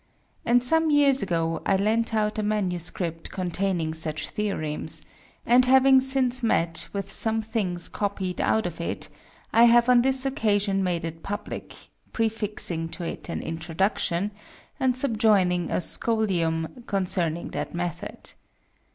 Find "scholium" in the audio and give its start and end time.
15.79-16.81